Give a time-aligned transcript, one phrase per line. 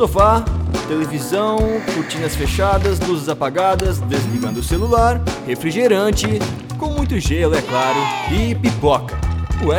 [0.00, 0.42] Sofá,
[0.88, 1.58] televisão,
[1.94, 6.38] cortinas fechadas, luzes apagadas, desligando o celular, refrigerante,
[6.78, 7.98] com muito gelo, é claro,
[8.32, 9.14] e pipoca.
[9.62, 9.78] Ué,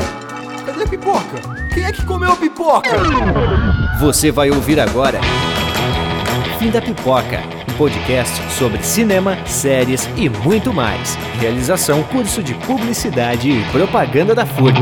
[0.64, 1.42] cadê a pipoca?
[1.74, 2.92] Quem é que comeu a pipoca?
[4.00, 5.20] Você vai ouvir agora
[6.60, 11.16] Fim da Pipoca, um podcast sobre cinema, séries e muito mais.
[11.40, 14.82] Realização curso de publicidade e propaganda da FURB.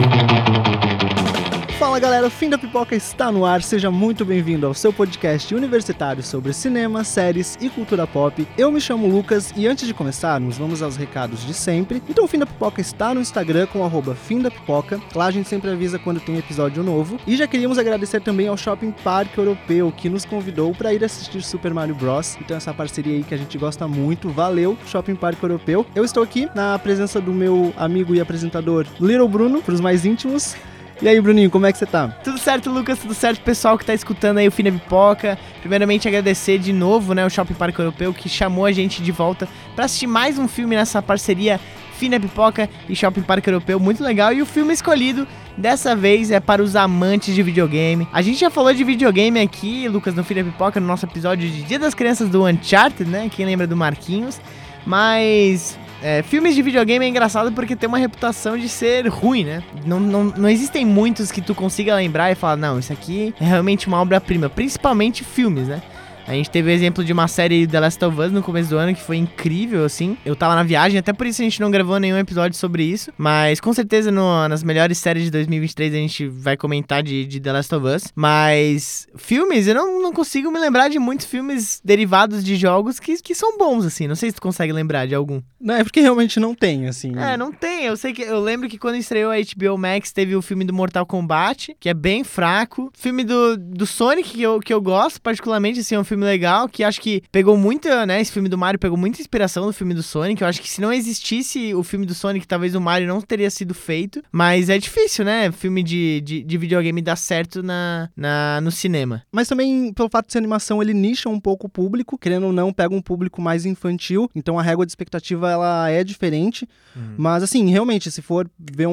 [1.80, 3.64] Fala galera, o Fim da Pipoca está no ar.
[3.64, 8.46] Seja muito bem-vindo ao seu podcast universitário sobre cinema, séries e cultura pop.
[8.58, 12.04] Eu me chamo Lucas e antes de começarmos, vamos aos recados de sempre.
[12.10, 15.00] Então o Fim da Pipoca está no Instagram com arroba Fim da Pipoca.
[15.16, 17.18] Lá a gente sempre avisa quando tem episódio novo.
[17.26, 21.42] E já queríamos agradecer também ao Shopping Park Europeu que nos convidou para ir assistir
[21.42, 22.38] Super Mario Bros.
[22.42, 24.28] Então essa parceria aí que a gente gosta muito.
[24.28, 25.86] Valeu, Shopping Park Europeu.
[25.96, 30.06] Eu estou aqui na presença do meu amigo e apresentador Little Bruno, para os mais
[30.06, 30.58] íntimos.
[31.02, 32.10] E aí, Bruninho, como é que você tá?
[32.24, 35.40] Tudo certo, Lucas, tudo certo, pessoal que tá escutando aí o Fina Pipoca.
[35.62, 39.48] Primeiramente, agradecer de novo, né, o Shopping Parque Europeu que chamou a gente de volta
[39.74, 41.58] para assistir mais um filme nessa parceria
[41.94, 44.34] Fina Pipoca e Shopping Parque Europeu, muito legal.
[44.34, 48.06] E o filme escolhido dessa vez é para os amantes de videogame.
[48.12, 51.62] A gente já falou de videogame aqui, Lucas, no Fina Pipoca, no nosso episódio de
[51.64, 53.32] Dia das Crianças do Uncharted, né?
[53.34, 54.42] Quem lembra do Marquinhos?
[54.86, 59.64] Mas é, filmes de videogame é engraçado porque tem uma reputação de ser ruim, né?
[59.86, 63.44] Não, não, não existem muitos que tu consiga lembrar e falar, não, isso aqui é
[63.44, 65.82] realmente uma obra-prima, principalmente filmes, né?
[66.30, 68.78] A gente teve o exemplo de uma série The Last of Us no começo do
[68.78, 70.16] ano que foi incrível, assim.
[70.24, 73.12] Eu tava na viagem, até por isso a gente não gravou nenhum episódio sobre isso.
[73.18, 77.40] Mas com certeza no, nas melhores séries de 2023 a gente vai comentar de, de
[77.40, 78.04] The Last of Us.
[78.14, 83.20] Mas filmes, eu não, não consigo me lembrar de muitos filmes derivados de jogos que,
[83.24, 84.08] que são bons, assim.
[84.08, 85.42] Não sei se tu consegue lembrar de algum.
[85.60, 87.12] Não, é porque realmente não tem, assim.
[87.18, 87.86] É, não tem.
[87.86, 88.22] Eu sei que.
[88.22, 91.90] Eu lembro que quando estreou a HBO Max teve o filme do Mortal Kombat, que
[91.90, 92.92] é bem fraco.
[92.96, 96.68] Filme do, do Sonic, que eu, que eu gosto, particularmente, assim, é um filme legal,
[96.68, 98.22] que acho que pegou muita, né?
[98.22, 100.42] Esse filme do Mario pegou muita inspiração do filme do Sonic.
[100.42, 103.50] Eu acho que se não existisse o filme do Sonic, talvez o Mario não teria
[103.50, 104.22] sido feito.
[104.32, 105.52] Mas é difícil, né?
[105.52, 109.24] Filme de, de, de videogame dar certo na, na, no cinema.
[109.32, 112.54] Mas também, pelo fato de ser animação, ele nicha um pouco o público, querendo ou
[112.54, 114.30] não, pega um público mais infantil.
[114.36, 116.68] Então a régua de expectativa ela é diferente.
[116.96, 117.16] Uhum.
[117.18, 118.92] Mas assim, realmente, se for ver um,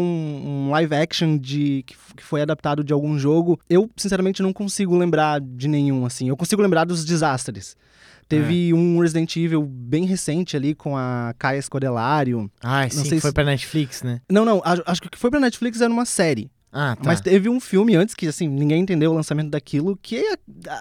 [0.66, 4.96] um live action de que, que foi adaptado de algum jogo, eu sinceramente não consigo
[4.96, 6.28] lembrar de nenhum, assim.
[6.28, 7.76] Eu consigo lembrar dos desastres.
[8.28, 8.74] Teve é.
[8.74, 12.50] um Resident Evil bem recente ali com a Kaia Scodelario.
[12.60, 14.20] Ah, não sim, sei foi pra Netflix, né?
[14.28, 16.50] Não, não, acho que o que foi pra Netflix era uma série.
[16.72, 17.02] Ah, tá.
[17.04, 20.22] Mas teve um filme antes que, assim, ninguém entendeu o lançamento daquilo, que,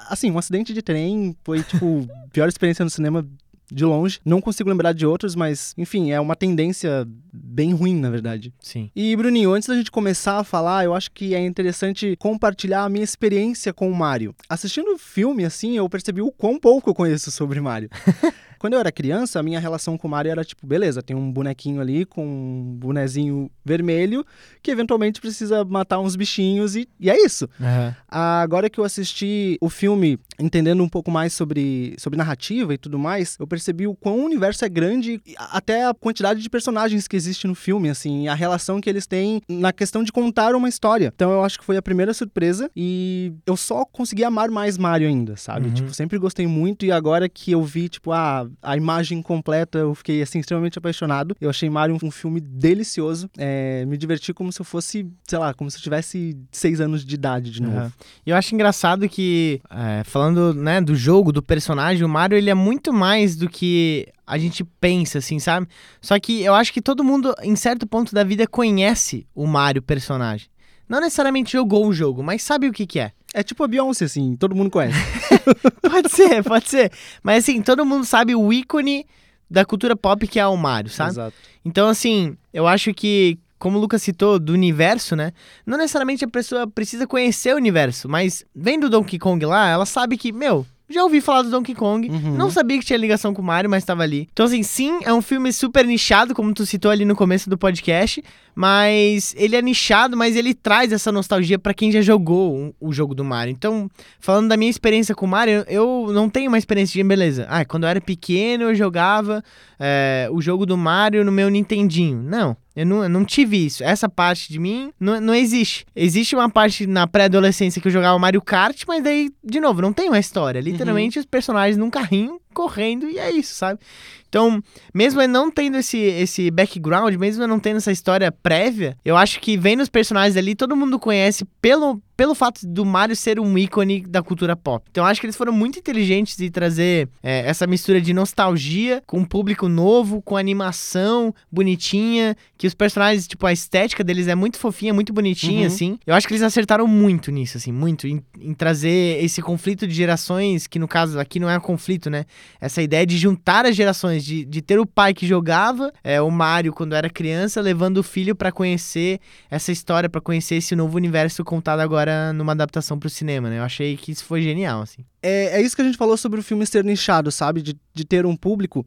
[0.10, 3.26] assim, um acidente de trem foi, tipo, pior experiência no cinema
[3.72, 4.20] de longe.
[4.24, 8.54] Não consigo lembrar de outros, mas, enfim, é uma tendência bem ruim, na verdade.
[8.60, 8.90] Sim.
[8.96, 12.90] E, Bruninho, antes da gente começar a falar, eu acho que é interessante compartilhar a
[12.90, 14.36] minha experiência com o Mario.
[14.48, 17.90] Assistindo o filme, assim, eu percebi o quão pouco eu conheço sobre Mario.
[18.60, 21.32] Quando eu era criança, a minha relação com o Mario era tipo, beleza, tem um
[21.32, 24.26] bonequinho ali com um bonezinho vermelho
[24.62, 27.50] que eventualmente precisa matar uns bichinhos e, e é isso.
[27.60, 27.94] Uhum.
[28.08, 32.98] Agora que eu assisti o filme, entendendo um pouco mais sobre, sobre narrativa e tudo
[32.98, 37.16] mais, eu percebi o quão o universo é grande, até a quantidade de personagens que
[37.16, 41.12] existe no filme, assim, a relação que eles têm na questão de contar uma história.
[41.14, 45.08] Então eu acho que foi a primeira surpresa e eu só consegui amar mais Mario
[45.08, 45.68] ainda, sabe?
[45.68, 45.74] Uhum.
[45.74, 49.96] Tipo, sempre gostei muito e agora que eu vi, tipo, ah, a imagem completa, eu
[49.96, 51.36] fiquei assim extremamente apaixonado.
[51.40, 53.30] Eu achei Mario um, um filme delicioso.
[53.38, 57.06] É, me diverti como se eu fosse, sei lá, como se eu tivesse seis anos
[57.06, 57.80] de idade de novo.
[57.80, 57.92] Uhum.
[58.26, 62.50] E eu acho engraçado que, é, falando né, do jogo, do personagem, o Mario ele
[62.50, 65.68] é muito mais do que a gente pensa, assim, sabe?
[66.02, 69.82] Só que eu acho que todo mundo, em certo ponto da vida, conhece o Mario
[69.82, 70.48] personagem.
[70.88, 73.12] Não necessariamente jogou o jogo, mas sabe o que, que é.
[73.38, 74.98] É tipo a Beyoncé, assim, todo mundo conhece.
[75.84, 76.90] pode ser, pode ser.
[77.22, 79.06] Mas assim, todo mundo sabe o ícone
[79.52, 81.12] da cultura pop que é o Mario, sabe?
[81.12, 81.36] Exato.
[81.66, 85.34] Então, assim, eu acho que, como o Lucas citou, do universo, né?
[85.66, 89.86] Não necessariamente a pessoa precisa conhecer o universo, mas vendo o Donkey Kong lá, ela
[89.86, 92.36] sabe que, meu, já ouvi falar do Donkey Kong, uhum.
[92.36, 94.28] não sabia que tinha ligação com o Mario, mas estava ali.
[94.32, 97.58] Então, assim, sim, é um filme super nichado, como tu citou ali no começo do
[97.58, 98.24] podcast,
[98.54, 103.16] mas ele é nichado, mas ele traz essa nostalgia para quem já jogou o jogo
[103.16, 103.52] do Mario.
[103.52, 103.90] Então,
[104.20, 107.48] falando da minha experiência com o Mario, eu não tenho uma experiência de beleza.
[107.50, 109.44] Ah, quando eu era pequeno eu jogava
[109.80, 112.22] é, o jogo do Mario no meu Nintendinho.
[112.22, 112.56] Não.
[112.76, 113.84] Eu não, eu não tive isso.
[113.84, 115.86] Essa parte de mim não, não existe.
[115.96, 119.94] Existe uma parte na pré-adolescência que eu jogava Mario Kart, mas daí, de novo, não
[119.94, 120.60] tem uma história.
[120.60, 121.22] Literalmente, uhum.
[121.22, 123.80] os personagens num carrinho correndo e é isso, sabe?
[124.28, 124.62] Então,
[124.94, 129.16] mesmo ele não tendo esse, esse background, mesmo ele não tendo essa história prévia, eu
[129.16, 133.40] acho que vendo os personagens ali, todo mundo conhece pelo, pelo fato do Mario ser
[133.40, 134.86] um ícone da cultura pop.
[134.92, 139.02] Então, eu acho que eles foram muito inteligentes de trazer é, essa mistura de nostalgia
[139.06, 144.36] com um público novo, com animação bonitinha, que os personagens, tipo, a estética deles é
[144.36, 145.68] muito fofinha, muito bonitinha, Uhum.
[145.68, 146.00] assim.
[146.06, 149.94] Eu acho que eles acertaram muito nisso, assim, muito, em, em trazer esse conflito de
[149.94, 152.26] gerações, que no caso aqui não é um conflito, né?
[152.60, 156.30] Essa ideia de juntar as gerações, de, de ter o pai que jogava, é, o
[156.30, 159.20] Mario quando era criança, levando o filho pra conhecer
[159.50, 163.60] essa história, pra conhecer esse novo universo contado agora numa adaptação pro cinema, né?
[163.60, 165.04] Eu achei que isso foi genial, assim.
[165.22, 167.62] É, é isso que a gente falou sobre o filme ser nichado, sabe?
[167.62, 168.86] De, de ter um público.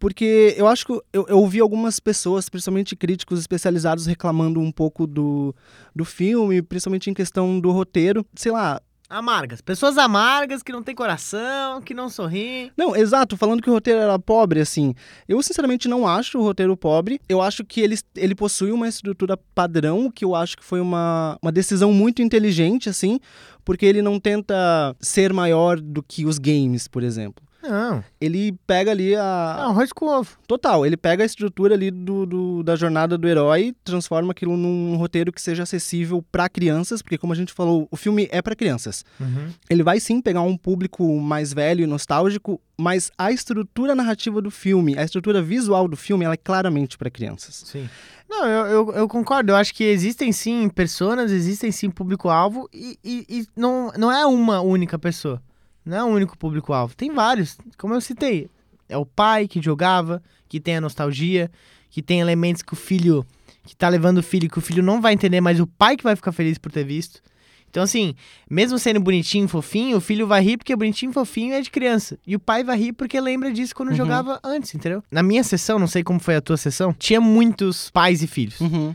[0.00, 5.06] Porque eu acho que eu, eu ouvi algumas pessoas, principalmente críticos especializados, reclamando um pouco
[5.06, 5.54] do,
[5.94, 8.24] do filme, principalmente em questão do roteiro.
[8.34, 8.80] Sei lá.
[9.10, 9.60] Amargas.
[9.60, 12.70] Pessoas amargas que não têm coração, que não sorriem.
[12.76, 14.94] Não, exato, falando que o roteiro era pobre, assim.
[15.28, 17.20] Eu, sinceramente, não acho o roteiro pobre.
[17.28, 21.36] Eu acho que ele, ele possui uma estrutura padrão, que eu acho que foi uma,
[21.42, 23.18] uma decisão muito inteligente, assim,
[23.64, 27.49] porque ele não tenta ser maior do que os games, por exemplo.
[27.62, 28.02] Não.
[28.20, 29.56] Ele pega ali É a.
[29.66, 30.38] um arroz com ovo.
[30.46, 34.96] Total, ele pega a estrutura ali do, do- da jornada do herói, transforma aquilo num
[34.96, 38.56] roteiro que seja acessível para crianças, porque como a gente falou, o filme é para
[38.56, 39.04] crianças.
[39.68, 44.50] Ele vai sim pegar um público mais velho e nostálgico, mas a estrutura narrativa do
[44.50, 47.62] filme, a estrutura visual do filme, ela é claramente para crianças.
[47.66, 47.88] Sim.
[48.28, 49.52] Não, eu, eu, eu concordo.
[49.52, 54.24] Eu acho que existem sim personas, existem sim público-alvo e, e, e não, não é
[54.24, 55.42] uma única pessoa.
[55.84, 56.94] Não é um único público-alvo.
[56.94, 57.58] Tem vários.
[57.78, 58.48] Como eu citei.
[58.88, 61.50] É o pai que jogava, que tem a nostalgia,
[61.90, 63.24] que tem elementos que o filho.
[63.64, 66.04] que tá levando o filho, que o filho não vai entender, mas o pai que
[66.04, 67.22] vai ficar feliz por ter visto.
[67.70, 68.14] Então, assim,
[68.50, 72.18] mesmo sendo bonitinho, fofinho, o filho vai rir porque bonitinho, fofinho é de criança.
[72.26, 73.94] E o pai vai rir porque lembra disso quando Uhum.
[73.96, 75.02] jogava antes, entendeu?
[75.10, 78.60] Na minha sessão, não sei como foi a tua sessão, tinha muitos pais e filhos.
[78.60, 78.94] Uhum.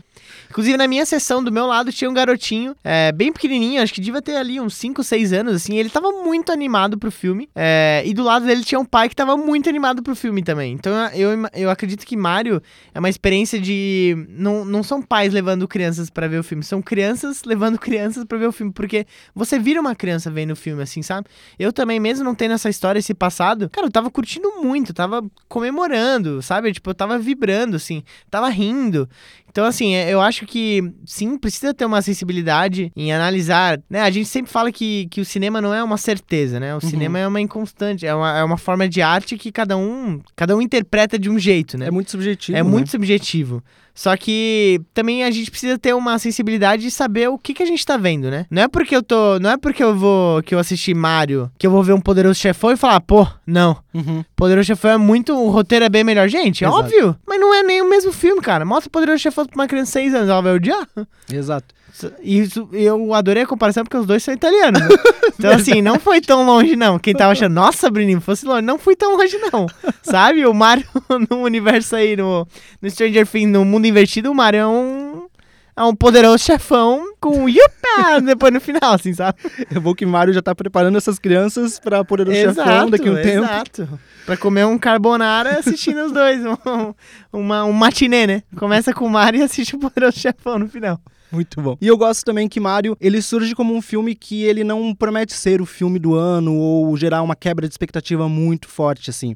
[0.50, 4.00] Inclusive, na minha sessão, do meu lado, tinha um garotinho, é, bem pequenininho, acho que
[4.00, 5.76] devia ter ali uns 5, 6 anos, assim.
[5.76, 7.48] Ele tava muito animado pro filme.
[7.54, 10.72] é, e do lado dele tinha um pai que tava muito animado pro filme também.
[10.72, 12.62] Então, eu, eu acredito que Mario
[12.94, 14.26] é uma experiência de...
[14.28, 18.38] Não, não são pais levando crianças pra ver o filme, são crianças levando crianças pra
[18.38, 18.65] ver o filme.
[18.72, 21.28] Porque você vira uma criança vendo o filme, assim, sabe?
[21.58, 25.24] Eu também, mesmo não tendo essa história, esse passado, cara, eu tava curtindo muito, tava
[25.48, 26.72] comemorando, sabe?
[26.72, 29.08] Tipo, eu tava vibrando, assim, tava rindo.
[29.56, 33.80] Então, assim, é- eu acho que sim, precisa ter uma sensibilidade em analisar.
[33.88, 34.02] Né?
[34.02, 36.76] A gente sempre fala que, que o cinema não é uma certeza, né?
[36.76, 40.20] O cinema é uma inconstante, é uma, é uma forma de arte que cada um,
[40.36, 41.86] cada um interpreta de um jeito, né?
[41.86, 42.58] É muito subjetivo.
[42.58, 42.68] É né?
[42.68, 43.62] muito subjetivo.
[43.94, 47.66] Só que também a gente precisa ter uma sensibilidade de saber o que, que a
[47.66, 48.44] gente tá vendo, né?
[48.50, 49.38] Não é porque eu tô.
[49.38, 50.42] Não é porque eu vou.
[50.42, 53.78] que eu assisti Mario, que eu vou ver um poderoso chefão e falar, pô, não.
[53.94, 54.22] Uhum.
[54.36, 55.32] Poderoso Chefão é muito.
[55.32, 56.28] O roteiro é bem melhor.
[56.28, 56.82] Gente, é Exato.
[56.82, 57.16] óbvio.
[57.26, 58.66] Mas não é nem o mesmo filme, cara.
[58.66, 60.28] Mostra Poderoso Chefão pra uma criança de 6 anos.
[60.28, 60.86] Ela vai odiar.
[61.32, 61.74] Exato.
[62.22, 64.80] E isso- eu adorei a comparação porque os dois são italianos.
[64.82, 64.88] né?
[65.38, 66.98] Então, assim, não foi tão longe, não.
[66.98, 68.62] Quem tava achando, nossa, Bruninho, fosse longe.
[68.62, 69.66] Não fui tão longe, não.
[70.02, 70.46] Sabe?
[70.46, 70.86] O Mario
[71.30, 72.48] no universo aí, no,
[72.80, 74.95] no Stranger Things, no mundo invertido, o Mario é um.
[75.78, 79.38] É um poderoso chefão com yupa depois no final, assim, sabe?
[79.70, 83.12] É bom que Mario já tá preparando essas crianças pra poder o chefão daqui a
[83.12, 83.44] um tempo.
[83.44, 84.00] exato.
[84.24, 86.40] Pra comer um carbonara assistindo os dois.
[86.46, 86.94] Um,
[87.30, 88.42] uma, um matinê, né?
[88.56, 90.98] Começa com o Mario e assiste o poderoso chefão no final.
[91.30, 91.76] Muito bom.
[91.80, 95.34] E eu gosto também que Mario, ele surge como um filme que ele não promete
[95.34, 99.34] ser o filme do ano ou gerar uma quebra de expectativa muito forte, assim.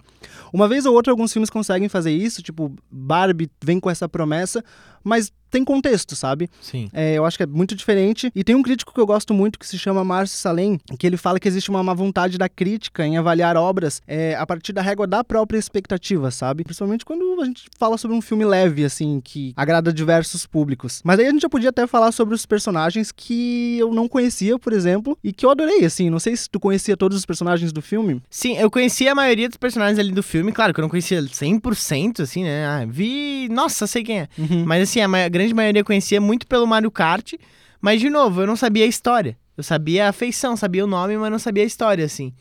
[0.53, 4.65] Uma vez ou outra, alguns filmes conseguem fazer isso, tipo, Barbie vem com essa promessa,
[5.05, 6.49] mas tem contexto, sabe?
[6.61, 6.89] Sim.
[6.93, 8.31] É, eu acho que é muito diferente.
[8.35, 11.17] E tem um crítico que eu gosto muito que se chama Márcio Salem, que ele
[11.17, 14.83] fala que existe uma má vontade da crítica em avaliar obras é, a partir da
[14.83, 16.65] régua da própria expectativa, sabe?
[16.65, 21.01] Principalmente quando a gente fala sobre um filme leve, assim, que agrada diversos públicos.
[21.05, 24.59] Mas aí a gente já podia até falar sobre os personagens que eu não conhecia,
[24.59, 26.11] por exemplo, e que eu adorei, assim.
[26.11, 28.23] Não sei se tu conhecia todos os personagens do filme.
[28.31, 31.21] Sim, eu conhecia a maioria dos personagens ali do filme, claro que eu não conhecia
[31.23, 32.67] 100%, assim, né?
[32.67, 33.49] Ah, vi.
[33.51, 34.29] Nossa, sei quem é.
[34.67, 37.35] Mas assim, a ma- grande maioria conhecia muito pelo Mario Kart.
[37.81, 39.39] Mas, de novo, eu não sabia a história.
[39.57, 42.33] Eu sabia a feição, sabia o nome, mas não sabia a história, assim.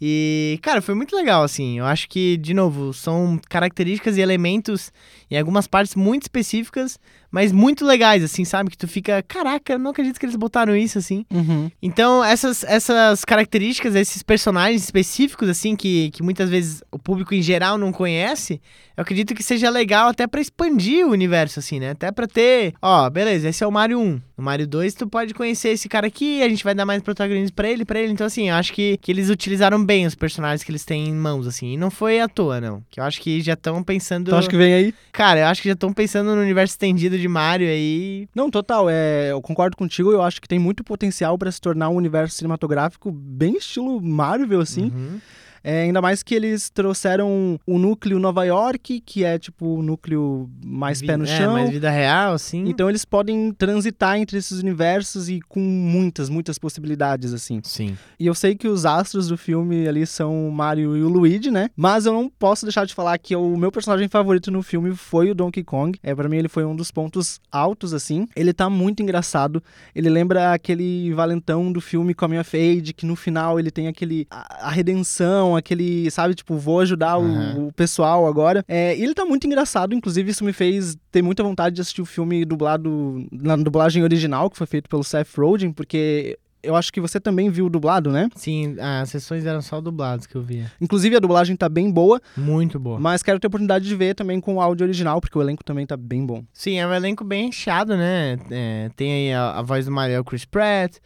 [0.00, 1.78] E, cara, foi muito legal, assim.
[1.78, 4.92] Eu acho que, de novo, são características e elementos
[5.30, 6.98] em algumas partes muito específicas,
[7.30, 8.70] mas muito legais, assim, sabe?
[8.70, 11.24] Que tu fica, caraca, não acredito que eles botaram isso, assim.
[11.30, 11.70] Uhum.
[11.82, 17.42] Então, essas, essas características, esses personagens específicos, assim, que, que muitas vezes o público em
[17.42, 18.60] geral não conhece,
[18.96, 21.90] eu acredito que seja legal até pra expandir o universo, assim, né?
[21.90, 24.20] Até pra ter, ó, beleza, esse é o Mario 1.
[24.38, 27.54] No Mario 2, tu pode conhecer esse cara aqui, a gente vai dar mais protagonismo
[27.54, 28.12] pra ele, pra ele.
[28.12, 31.14] Então, assim, eu acho que, que eles utilizaram bem os personagens que eles têm em
[31.14, 31.72] mãos, assim.
[31.72, 32.82] E não foi à toa, não.
[32.90, 34.30] Que eu acho que já estão pensando.
[34.30, 34.94] Tu acha que vem aí?
[35.12, 38.28] Cara, eu acho que já estão pensando no universo estendido de Mario aí.
[38.34, 38.88] Não, total.
[38.88, 40.12] É, eu concordo contigo.
[40.12, 44.60] Eu acho que tem muito potencial pra se tornar um universo cinematográfico bem estilo Marvel,
[44.60, 44.92] assim.
[44.94, 45.20] Uhum.
[45.66, 50.48] É, ainda mais que eles trouxeram o núcleo Nova York, que é tipo o núcleo
[50.64, 51.54] mais pé no é, chão.
[51.54, 52.68] mais vida real, assim.
[52.68, 57.60] Então eles podem transitar entre esses universos e com muitas, muitas possibilidades, assim.
[57.64, 57.98] Sim.
[58.16, 61.50] E eu sei que os astros do filme ali são o Mario e o Luigi,
[61.50, 61.68] né?
[61.74, 65.32] Mas eu não posso deixar de falar que o meu personagem favorito no filme foi
[65.32, 65.98] o Donkey Kong.
[66.00, 68.28] É, para mim ele foi um dos pontos altos, assim.
[68.36, 69.60] Ele tá muito engraçado.
[69.92, 74.28] Ele lembra aquele valentão do filme Coming of Age, que no final ele tem aquele...
[74.30, 76.34] a, a redenção, aquele, sabe?
[76.34, 77.66] Tipo, vou ajudar o- Aham.
[77.68, 78.64] o, pessoal agora.
[78.68, 79.94] É, e ele tá muito engraçado.
[79.94, 83.26] Inclusive, isso me fez ter muita vontade de assistir o filme dublado...
[83.32, 86.38] Na dublagem original, que foi feito pelo Seth Rogen, porque...
[86.62, 88.28] Eu acho que você também viu o dublado, né?
[88.34, 90.72] Sim, as sessões eram só dubladas que eu via.
[90.80, 92.98] Inclusive a dublagem tá bem boa, Muito boa.
[92.98, 95.62] mas quero ter a oportunidade de ver também com o áudio original, porque o elenco
[95.62, 96.42] também tá bem bom.
[96.52, 98.36] Sim, é um elenco bem inchado, né?
[98.50, 100.96] É, tem aí a, a voz do Mario o Chris Pratt,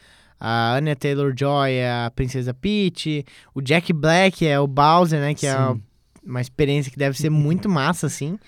[0.40, 5.34] a Anya Taylor-Joy é a Princesa Peach, o Jack Black é o Bowser, né?
[5.34, 5.82] Que é Sim.
[6.24, 8.38] uma experiência que deve ser muito massa, assim.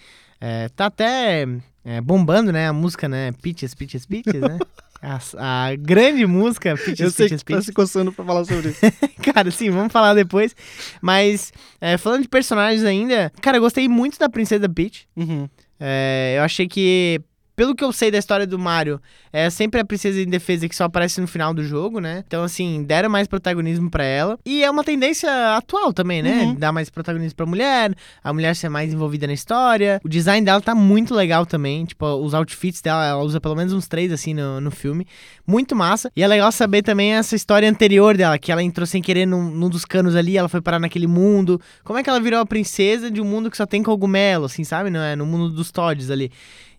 [0.41, 1.47] É, tá até
[1.85, 2.69] é, bombando, né?
[2.69, 3.31] A música, né?
[3.43, 4.59] Peaches, Peaches, Peaches, né?
[5.05, 5.19] A,
[5.67, 7.67] a grande música Peaches, Eu sei que Peaches, tá Peaches.
[7.67, 8.81] se coçando pra falar sobre isso.
[9.21, 10.55] Cara, sim, vamos falar depois.
[11.01, 15.09] Mas, é, falando de personagens ainda, cara, eu gostei muito da Princesa Peach.
[15.17, 15.49] Uhum.
[15.81, 17.21] É, eu achei que,
[17.55, 19.01] pelo que eu sei da história do Mario,
[19.33, 22.25] é sempre a princesa indefesa que só aparece no final do jogo, né?
[22.27, 24.39] Então, assim, deram mais protagonismo pra ela.
[24.45, 26.43] E é uma tendência atual também, né?
[26.43, 26.55] Uhum.
[26.55, 30.01] Dar mais protagonismo pra mulher, a mulher ser mais envolvida na história.
[30.05, 31.85] O design dela tá muito legal também.
[31.85, 35.07] Tipo, os outfits dela, ela usa pelo menos uns três, assim, no, no filme.
[35.47, 36.11] Muito massa.
[36.17, 39.51] E é legal saber também essa história anterior dela, que ela entrou sem querer num,
[39.51, 41.61] num dos canos ali, ela foi parar naquele mundo.
[41.85, 44.65] Como é que ela virou a princesa de um mundo que só tem cogumelo, assim,
[44.65, 44.91] sabe?
[44.91, 45.15] Não é?
[45.15, 46.31] No mundo dos Toads ali.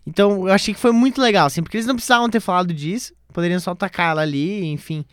[0.06, 3.14] Então, eu achei que foi muito legal, assim, porque eles não precisavam ter falado disso,
[3.32, 5.04] poderiam só tacar ela ali, enfim,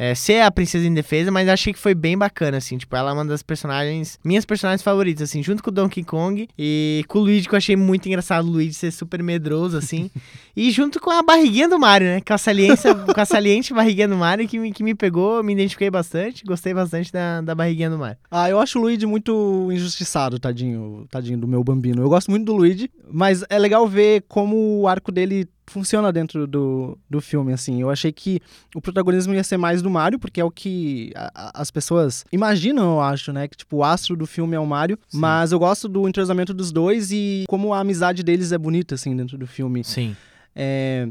[0.00, 3.12] é, ser a princesa indefesa, mas achei que foi bem bacana, assim, tipo, ela é
[3.12, 7.20] uma das personagens, minhas personagens favoritas, assim, junto com o Donkey Kong e com o
[7.20, 10.10] Luigi, que eu achei muito engraçado o Luigi ser super medroso, assim,
[10.56, 14.08] e junto com a barriguinha do Mario, né, com a saliência, com a saliente barriguinha
[14.08, 17.90] do Mario, que me, que me pegou, me identifiquei bastante, gostei bastante da, da barriguinha
[17.90, 18.16] do Mario.
[18.30, 22.00] Ah, eu acho o Luigi muito injustiçado, tadinho, tadinho do meu bambino.
[22.00, 26.46] Eu gosto muito do Luigi, mas é legal ver como o arco dele funciona dentro
[26.46, 27.80] do, do filme, assim.
[27.80, 28.40] Eu achei que
[28.74, 32.24] o protagonismo ia ser mais do Mario, porque é o que a- a- as pessoas
[32.32, 33.46] imaginam, eu acho, né?
[33.48, 34.98] Que, tipo, o astro do filme é o Mario.
[35.08, 35.18] Sim.
[35.18, 39.14] Mas eu gosto do entrosamento dos dois e como a amizade deles é bonita, assim,
[39.16, 39.84] dentro do filme.
[39.84, 40.16] Sim.
[40.54, 41.08] É,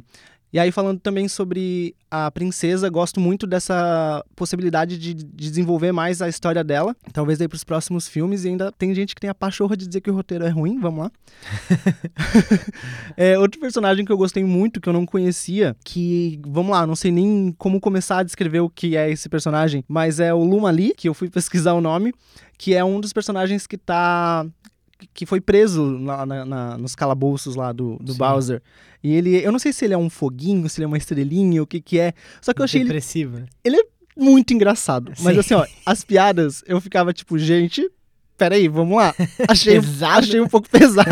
[0.51, 6.21] E aí, falando também sobre a princesa, gosto muito dessa possibilidade de, de desenvolver mais
[6.21, 6.95] a história dela.
[7.13, 8.45] Talvez aí pros próximos filmes.
[8.45, 10.79] E ainda tem gente que tem a pachorra de dizer que o roteiro é ruim.
[10.79, 11.11] Vamos lá.
[13.17, 16.95] É, outro personagem que eu gostei muito, que eu não conhecia, que, vamos lá, não
[16.95, 20.71] sei nem como começar a descrever o que é esse personagem, mas é o Luma
[20.71, 22.13] Lee, que eu fui pesquisar o nome,
[22.57, 24.45] que é um dos personagens que tá
[25.13, 28.17] que foi preso lá na- na- nos calabouços lá do, do Sim.
[28.17, 28.61] Bowser.
[29.03, 31.63] E ele, eu não sei se ele é um foguinho, se ele é uma estrelinha,
[31.63, 32.13] o que que é.
[32.41, 33.45] Só que eu achei ele Depressivo, né?
[34.17, 35.13] muito engraçado.
[35.21, 35.39] Mas Sim.
[35.39, 37.89] assim, ó, as piadas, eu ficava tipo, gente,
[38.39, 39.13] peraí, vamos lá.
[39.47, 40.19] Achei, Pesado.
[40.19, 41.09] achei um pouco pesado.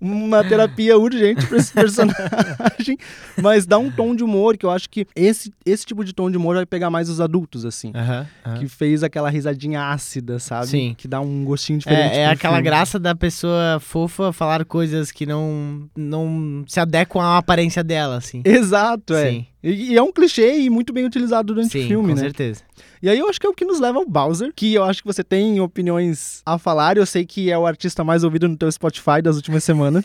[0.00, 2.98] Uma terapia urgente pra esse personagem.
[3.40, 6.30] Mas dá um tom de humor que eu acho que esse, esse tipo de tom
[6.30, 7.92] de humor vai pegar mais os adultos, assim.
[7.94, 8.58] Aham, aham.
[8.58, 10.66] Que fez aquela risadinha ácida, sabe?
[10.66, 10.94] Sim.
[10.98, 12.16] Que dá um gostinho diferente.
[12.16, 12.68] É, é aquela filme.
[12.68, 18.42] graça da pessoa fofa falar coisas que não, não se adequam à aparência dela, assim.
[18.44, 19.30] Exato, é.
[19.30, 19.46] Sim.
[19.64, 22.20] E, e é um clichê e muito bem utilizado durante Sim, o filme, com né?
[22.20, 22.62] certeza.
[23.02, 25.00] E aí eu acho que é o que nos leva ao Bowser, que eu acho
[25.00, 26.98] que você tem opiniões a falar.
[26.98, 30.04] Eu sei que é o artista mais ouvido no teu Spotify das últimas semanas.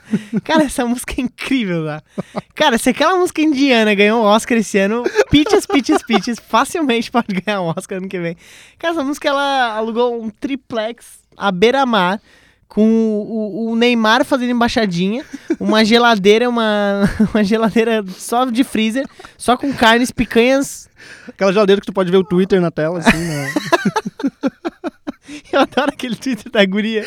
[0.42, 2.02] Cara, essa música é incrível, lá.
[2.54, 7.26] Cara, se aquela música indiana ganhou um Oscar esse ano, Peaches, Peaches, Peaches facilmente pode
[7.28, 8.36] ganhar um Oscar ano que vem.
[8.78, 12.20] Cara, essa música, ela alugou um triplex à beira-mar,
[12.74, 15.24] com o, o- Neymar fazendo embaixadinha,
[15.60, 19.06] uma geladeira, uma, uma geladeira só de freezer,
[19.38, 20.88] só com carnes, picanhas
[21.28, 23.52] Aquela geladeira que tu pode ver o Twitter na tela, assim, né?
[25.52, 27.04] Eu adoro aquele Twitter da guria,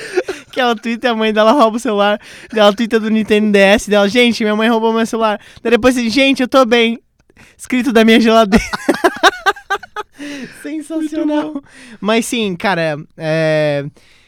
[0.51, 2.19] que ela twitta e a mãe dela rouba o celular,
[2.51, 5.39] daí ela twitta do Nintendo DS dela, gente, minha mãe roubou meu celular.
[5.62, 7.00] Daí depois assim, gente, eu tô bem.
[7.57, 8.65] Escrito da minha geladeira.
[10.63, 11.62] Sensacional.
[12.00, 13.86] Mas sim, cara, é...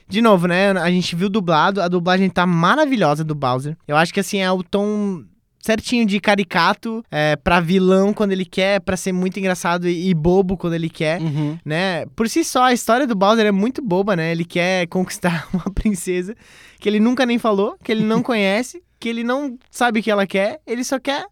[0.10, 0.72] De novo, né?
[0.72, 3.78] A gente viu dublado, a dublagem tá maravilhosa do Bowser.
[3.88, 5.24] Eu acho que assim é o tom
[5.62, 10.14] certinho de caricato é, pra vilão quando ele quer, pra ser muito engraçado e, e
[10.14, 11.58] bobo quando ele quer, Uhum.
[11.66, 12.06] né?
[12.16, 14.32] Por si só, a história do Bowser é muito boba, né?
[14.32, 16.34] Ele quer conquistar uma princesa
[16.80, 20.10] que ele nunca nem falou, que ele não conhece, que ele não sabe o que
[20.10, 21.26] ela quer, ele só quer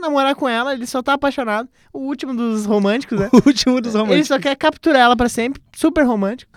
[0.00, 1.68] namorar com ela, ele só tá apaixonado.
[1.92, 3.28] O último dos românticos, né?
[3.34, 4.28] O último dos Ele românticos.
[4.28, 5.60] só quer capturar ela pra sempre.
[5.74, 6.52] Super romântico.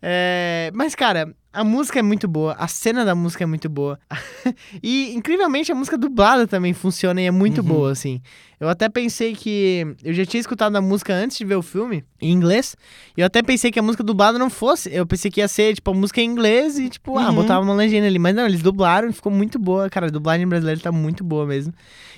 [0.00, 2.52] É, mas, cara, a música é muito boa.
[2.58, 3.98] A cena da música é muito boa.
[4.82, 7.66] e, incrivelmente, a música dublada também funciona e é muito Uhum.
[7.66, 8.20] boa, assim.
[8.60, 9.84] Eu até pensei que.
[10.04, 12.76] Eu já tinha escutado a música antes de ver o filme, em inglês.
[13.16, 14.88] E eu até pensei que a música dublada não fosse.
[14.92, 17.34] Eu pensei que ia ser, tipo, a música em inglês e, tipo, ah, Uhum.
[17.36, 18.18] botava uma legenda ali.
[18.18, 19.88] Mas não, eles dublaram e ficou muito boa.
[19.90, 21.72] Cara, a dublagem brasileira tá muito boa mesmo.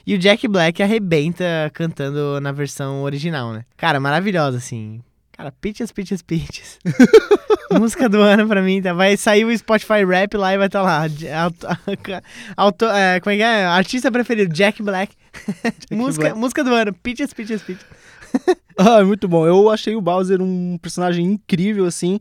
[0.06, 1.44] E o Jack Black arrebenta
[1.74, 3.64] cantando na versão original, né?
[3.76, 5.00] Cara, maravilhosa, assim.
[5.32, 6.78] Cara, Peaches, Peaches, Peaches.
[7.78, 8.92] Música do ano pra mim, tá?
[8.92, 11.42] Vai sair o Spotify Rap lá e vai estar tá lá.
[11.42, 11.66] Auto-
[12.56, 13.64] auto- é, como é que é?
[13.66, 15.14] Artista preferido, Jack Black.
[15.90, 16.38] música, Black.
[16.38, 17.84] música do ano, Peaches, Peaches, Peaches.
[18.82, 19.46] Ah, muito bom.
[19.46, 22.18] Eu achei o Bowser um personagem incrível, assim.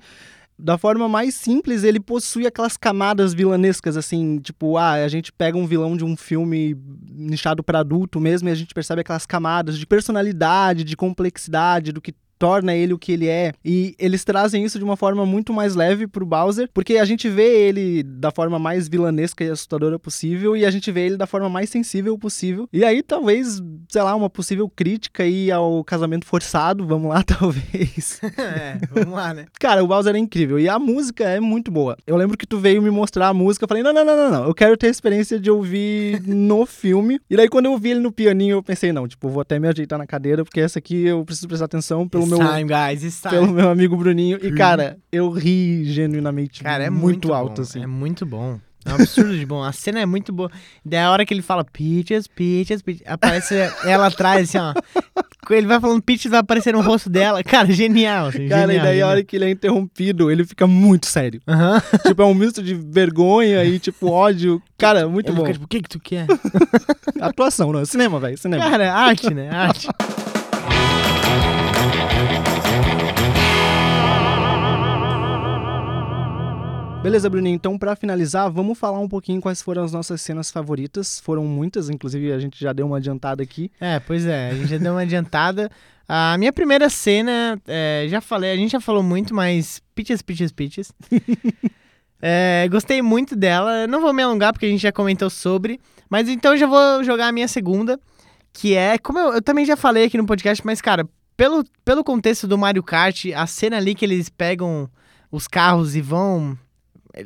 [0.57, 5.57] Da forma mais simples, ele possui aquelas camadas vilanescas, assim, tipo, ah, a gente pega
[5.57, 6.75] um vilão de um filme
[7.09, 12.01] nichado pra adulto mesmo e a gente percebe aquelas camadas de personalidade, de complexidade, do
[12.01, 13.51] que torna ele o que ele é.
[13.63, 17.27] E eles trazem isso de uma forma muito mais leve pro Bowser, porque a gente
[17.29, 21.27] vê ele da forma mais vilanesca e assustadora possível e a gente vê ele da
[21.27, 22.67] forma mais sensível possível.
[22.71, 28.21] E aí talvez, sei lá, uma possível crítica aí ao casamento forçado, vamos lá, talvez.
[28.37, 29.45] é, vamos lá, né?
[29.59, 31.97] Cara, o Bowser é incrível e a música é muito boa.
[32.07, 34.31] Eu lembro que tu veio me mostrar a música, eu falei: "Não, não, não, não,
[34.31, 34.43] não.
[34.45, 37.19] Eu quero ter a experiência de ouvir no filme".
[37.29, 39.67] E daí quando eu vi ele no pianinho, eu pensei: "Não, tipo, vou até me
[39.67, 43.21] ajeitar na cadeira, porque essa aqui eu preciso prestar atenção pelo meu time, guys, it's
[43.21, 43.31] time.
[43.31, 44.39] pelo meu amigo Bruninho".
[44.41, 47.83] E cara, eu ri genuinamente Cara, é muito, muito, alto bom, assim.
[47.83, 48.59] É muito bom.
[48.85, 49.61] É um absurdo de bom.
[49.61, 50.49] A cena é muito boa.
[50.85, 54.73] Daí a hora que ele fala Peaches, Peaches, Peaches, aparece ela atrás, assim, ó.
[55.49, 57.43] Ele vai falando Peaches, vai aparecer no rosto dela.
[57.43, 58.27] Cara, genial.
[58.27, 61.41] Assim, Cara, genial, e daí a hora que ele é interrompido, ele fica muito sério.
[62.07, 64.61] Tipo, é um misto de vergonha e, tipo, ódio.
[64.77, 65.41] Cara, muito Ele bom.
[65.41, 66.25] fica tipo, o que que tu quer?
[67.19, 67.83] Atuação, não.
[67.85, 68.37] Cinema, velho.
[68.37, 68.69] Cinema.
[68.69, 69.49] Cara, arte, né?
[69.49, 69.87] Arte.
[77.01, 77.55] Beleza, Bruninho.
[77.55, 81.19] Então, pra finalizar, vamos falar um pouquinho quais foram as nossas cenas favoritas.
[81.19, 83.71] Foram muitas, inclusive a gente já deu uma adiantada aqui.
[83.79, 85.71] É, pois é, a gente já deu uma adiantada.
[86.07, 90.51] A minha primeira cena, é, já falei, a gente já falou muito, mas Peaches, Peaches,
[90.51, 90.91] Peaches.
[92.21, 93.87] É, gostei muito dela.
[93.87, 95.79] Não vou me alongar porque a gente já comentou sobre.
[96.09, 97.97] Mas então eu já vou jogar a minha segunda.
[98.51, 101.07] Que é, como eu, eu também já falei aqui no podcast, mas cara,
[101.37, 104.89] pelo, pelo contexto do Mario Kart, a cena ali que eles pegam
[105.31, 106.57] os carros e vão.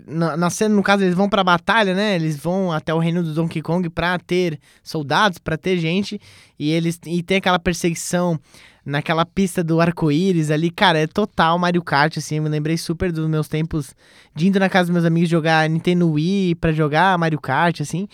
[0.08, 2.16] Na, na cena, no caso, eles vão pra batalha, né?
[2.16, 6.20] Eles vão até o reino do Donkey Kong pra ter soldados, pra ter gente.
[6.58, 8.40] E eles e tem aquela perseguição
[8.86, 13.12] naquela pista do arco-íris ali, cara, é total Mario Kart, assim, eu me lembrei super
[13.12, 13.96] dos meus tempos
[14.36, 18.08] de indo na casa dos meus amigos jogar Nintendo Wii pra jogar Mario Kart, assim.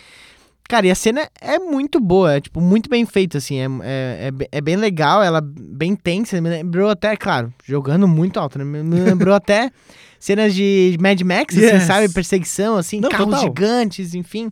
[0.70, 4.32] Cara, e a cena é muito boa, é, tipo, muito bem feita, assim, é, é,
[4.40, 8.64] é, é bem legal, ela bem tensa, me lembrou até, claro, jogando muito alto, né,
[8.64, 9.72] me lembrou até
[10.20, 11.84] cenas de Mad Max, assim, Yes.
[11.86, 13.42] sabe, perseguição, assim, Não, carros total.
[13.42, 14.52] gigantes, enfim.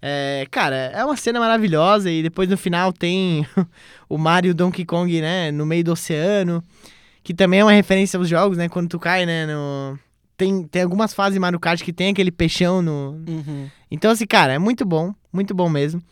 [0.00, 3.46] É, cara, é uma cena maravilhosa e depois no final tem
[4.08, 6.64] o Mario e o Donkey Kong, né, no meio do oceano,
[7.22, 9.98] que também é uma referência aos jogos, né, quando tu cai, né, no...
[10.34, 13.22] Tem, tem algumas fases Mario Kart que tem aquele peixão no...
[13.90, 16.02] Então, assim, cara, é muito bom, muito bom mesmo.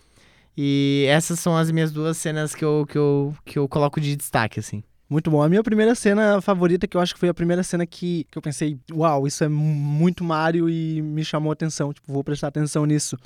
[0.56, 4.16] E essas são as minhas duas cenas que eu, que eu, que eu coloco de
[4.16, 4.82] destaque, assim.
[5.08, 5.42] Muito bom.
[5.42, 8.36] A minha primeira cena favorita, que eu acho que foi a primeira cena que, que
[8.36, 11.92] eu pensei, uau, isso é muito Mario e me chamou a atenção.
[11.92, 13.16] Tipo, vou prestar atenção nisso.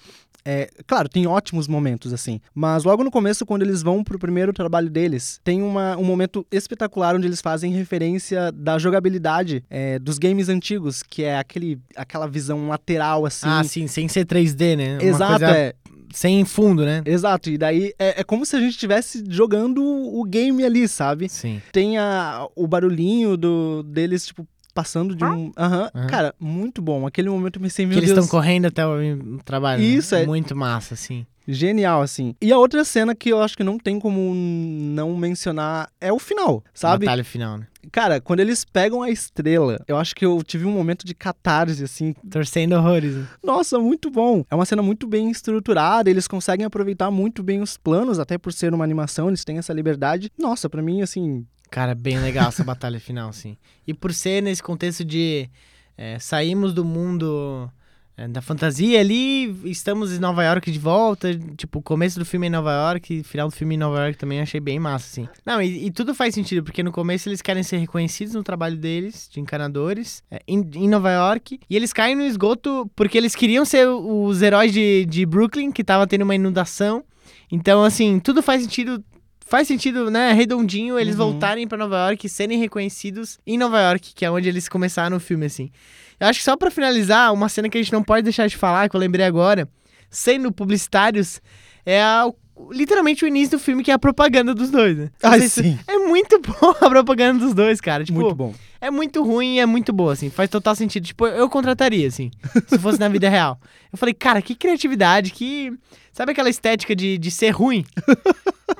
[0.44, 2.40] É, claro, tem ótimos momentos, assim.
[2.54, 6.46] Mas logo no começo, quando eles vão pro primeiro trabalho deles, tem uma, um momento
[6.50, 12.26] espetacular onde eles fazem referência da jogabilidade é, dos games antigos, que é aquele, aquela
[12.26, 13.46] visão lateral, assim.
[13.48, 14.98] Ah, sim, sem ser 3D, né?
[15.00, 15.74] Exato, coisa é.
[16.12, 17.02] Sem fundo, né?
[17.04, 21.28] Exato, e daí é, é como se a gente estivesse jogando o game ali, sabe?
[21.28, 21.62] Sim.
[21.72, 24.46] Tem a, o barulhinho do, deles, tipo,
[24.80, 25.52] passando de um.
[25.56, 25.90] Aham.
[25.94, 26.06] Aham.
[26.08, 27.06] Cara, muito bom.
[27.06, 28.24] Aquele momento eu pensei, meu que eles Deus.
[28.24, 29.82] estão correndo até o trabalho.
[29.82, 29.86] né?
[29.88, 31.26] Isso, é- Muito massa, assim.
[31.48, 32.34] Genial, assim.
[32.40, 36.18] E a outra cena que eu acho que não tem como não mencionar é o
[36.18, 37.06] final, sabe?
[37.06, 37.66] Batalha final, né?
[37.90, 41.82] Cara, quando eles pegam a estrela, eu acho que eu tive um momento de catarse,
[41.82, 42.14] assim.
[42.30, 43.14] Torcendo horrores.
[43.16, 43.26] né?
[43.42, 44.44] Nossa, muito bom.
[44.50, 48.52] É uma cena muito bem estruturada, eles conseguem aproveitar muito bem os planos, até por
[48.52, 50.30] ser uma animação, eles têm essa liberdade.
[50.38, 51.44] Nossa, pra mim, assim.
[51.70, 53.56] Cara, bem legal essa batalha final, assim.
[53.86, 55.48] E por ser nesse contexto de
[55.96, 57.70] é, saímos do mundo
[58.16, 62.50] é, da fantasia ali, estamos em Nova York de volta, tipo, começo do filme em
[62.50, 65.28] Nova York, final do filme em Nova York também achei bem massa, assim.
[65.46, 68.76] Não, e, e tudo faz sentido, porque no começo eles querem ser reconhecidos no trabalho
[68.76, 73.34] deles, de encanadores, é, em, em Nova York, e eles caem no esgoto porque eles
[73.34, 77.04] queriam ser os heróis de, de Brooklyn, que tava tendo uma inundação.
[77.50, 79.02] Então, assim, tudo faz sentido
[79.50, 81.32] faz sentido, né, redondinho, eles Uhum.
[81.32, 85.16] voltarem pra Nova York e serem reconhecidos em Nova York, que é onde eles começaram
[85.16, 85.70] o filme, assim.
[86.18, 88.56] Eu acho que só pra finalizar, uma cena que a gente não pode deixar de
[88.56, 89.68] falar, que eu lembrei agora,
[90.08, 91.40] sendo publicitários,
[91.84, 92.30] é a-
[92.70, 95.10] literalmente o início do filme, que é a propaganda dos dois, né?
[95.22, 95.78] Ai, sim.
[95.88, 98.04] É muito boa a propaganda dos dois, cara.
[98.04, 98.54] Tipo, muito bom.
[98.80, 100.30] É muito ruim e é muito boa, assim.
[100.30, 101.04] Faz total sentido.
[101.04, 102.30] Tipo, eu contrataria, assim,
[102.66, 103.60] se fosse na vida real.
[103.92, 105.72] Eu falei, cara, que criatividade, que.
[106.12, 107.84] Sabe aquela estética de, de ser ruim?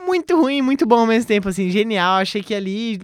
[0.05, 2.17] muito ruim, muito bom ao mesmo tempo, assim, genial.
[2.17, 3.01] Achei que ali.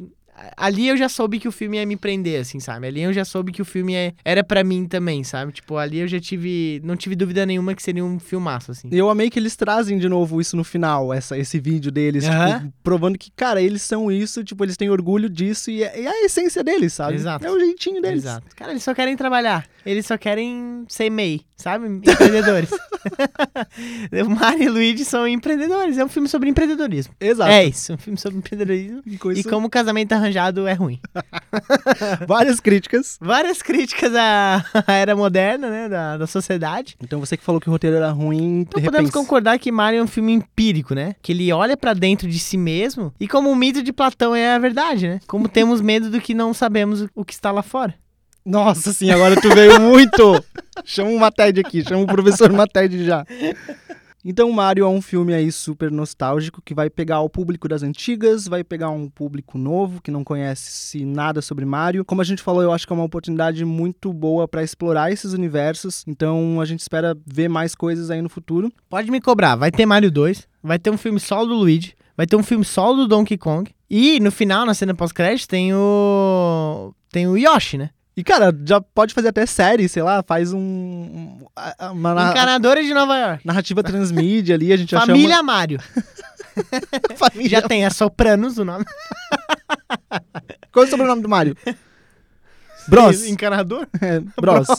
[0.56, 2.86] Ali eu já soube que o filme ia me prender, assim, sabe?
[2.86, 5.52] Ali eu já soube que o filme é- era pra mim também, sabe?
[5.52, 6.80] Tipo, ali eu já tive.
[6.84, 8.88] Não tive dúvida nenhuma que seria um filmaço, assim.
[8.92, 12.24] E eu amei que eles trazem de novo isso no final, essa, esse vídeo deles,
[12.26, 12.60] Aham.
[12.60, 16.06] tipo, provando que, cara, eles são isso, tipo, eles têm orgulho disso e é, é
[16.08, 17.14] a essência deles, sabe?
[17.14, 17.46] Exato.
[17.46, 18.24] É o jeitinho deles.
[18.24, 18.46] Exato.
[18.56, 19.66] Cara, eles só querem trabalhar.
[19.84, 21.86] Eles só querem ser MEI, sabe?
[21.86, 22.70] Empreendedores.
[24.28, 25.98] Mario e Luigi são empreendedores.
[25.98, 27.14] É um filme sobre empreendedorismo.
[27.18, 27.50] Exato.
[27.50, 29.02] É isso, um filme sobre empreendedorismo.
[29.06, 31.00] E com E isso, como o casamento arranjado é ruim.
[32.26, 33.16] várias críticas.
[33.20, 35.88] Várias críticas à, à era moderna, né?
[35.88, 36.96] Da, da sociedade.
[37.02, 40.02] Então você que falou que o roteiro era ruim, Então podemos concordar que Mario é
[40.02, 41.14] um filme empírico, né?
[41.22, 44.54] Que ele olha pra dentro de si mesmo e como o mito de Platão é
[44.54, 45.20] a verdade, né?
[45.26, 47.94] Como temos medo do que não sabemos o que está lá fora.
[48.46, 50.40] Nossa, sim, agora tu veio muito.
[50.84, 53.26] Chama uma TED aqui, chama o professor uma TED já.
[54.24, 58.46] Então, Mario é um filme aí super nostálgico que vai pegar o público das antigas,
[58.46, 62.04] vai pegar um público novo que não conhece nada sobre Mario.
[62.04, 65.32] Como a gente falou, eu acho que é uma oportunidade muito boa pra explorar esses
[65.32, 66.04] universos.
[66.06, 68.72] Então, a gente espera ver mais coisas aí no futuro.
[68.88, 72.26] Pode me cobrar, vai ter Mario 2, vai ter um filme solo do Luigi, vai
[72.28, 73.70] ter um filme solo do Donkey Kong.
[73.90, 76.92] E no final, na cena pós-crédito, tem o.
[77.10, 77.90] Tem o Yoshi, né?
[78.16, 80.58] E, cara, já pode fazer até série, sei lá, faz um.
[80.58, 81.38] um-
[81.92, 83.46] uma na- Encanadores de Nova York.
[83.46, 85.52] narrativa transmídia ali, a gente já Família chama.
[87.16, 87.48] Família.
[87.50, 88.84] Já tem a Sopranos, o nome.
[90.72, 91.54] Qual é o sobrenome do Mario?
[92.88, 93.26] Bros.
[93.26, 93.86] Encanador?
[94.00, 94.68] É, Bros.
[94.76, 94.78] Qual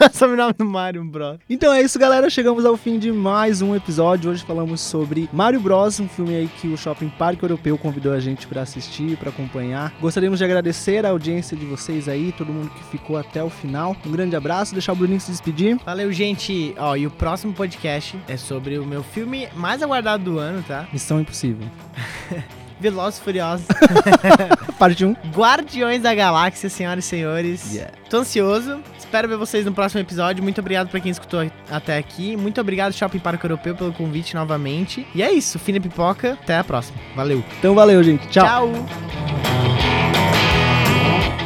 [0.00, 1.38] é o sobrenome do Mario, bro?
[1.48, 2.28] Então é isso, galera.
[2.28, 4.30] Chegamos ao fim de mais um episódio.
[4.30, 8.20] Hoje falamos sobre Mario Bros, um filme aí que o Shopping Parque Europeu convidou a
[8.20, 9.92] gente pra assistir, pra acompanhar.
[10.00, 13.96] Gostaríamos de agradecer a audiência de vocês aí, todo mundo que ficou até o final.
[14.06, 15.78] Um grande abraço, deixar o Bruninho se despedir.
[15.84, 16.74] Valeu, gente.
[16.78, 20.86] Ó, e o próximo podcast é sobre o meu filme mais aguardado do ano, tá?
[20.92, 21.66] Missão Impossível.
[22.80, 23.66] Velozes e Furiosos.
[24.78, 25.14] Parte 1.
[25.34, 27.74] Guardiões da Galáxia, senhoras e senhores.
[27.74, 27.92] Yeah.
[28.08, 28.80] Tô ansioso.
[28.98, 30.42] Espero ver vocês no próximo episódio.
[30.42, 32.36] Muito obrigado pra quem escutou até aqui.
[32.36, 35.06] Muito obrigado, Shopping Parque Europeu, pelo convite novamente.
[35.14, 35.58] E é isso.
[35.58, 36.38] Fina Pipoca.
[36.42, 36.98] Até a próxima.
[37.16, 37.42] Valeu.
[37.58, 38.28] Então valeu, gente.
[38.28, 38.44] Tchau.
[38.44, 38.68] Tchau.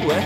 [0.06, 0.20] Ué?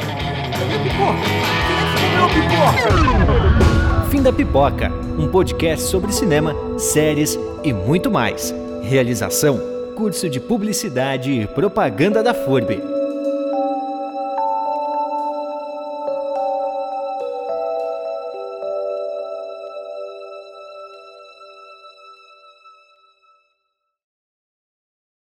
[0.59, 1.19] Cadê a pipoca?
[1.67, 4.11] Quem é que comeu a pipoca?
[4.11, 8.55] Fim da Pipoca, um podcast sobre cinema, séries e muito mais.
[8.83, 9.61] Realização:
[9.97, 12.96] Curso de Publicidade e Propaganda da FURB.